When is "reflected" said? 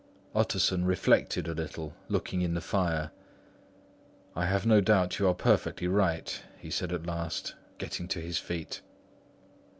0.83-1.47